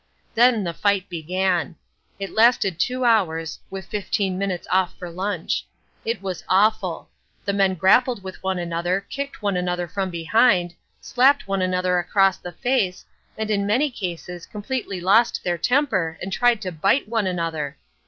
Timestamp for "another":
8.57-9.01, 9.55-9.87, 11.61-11.99, 17.27-17.77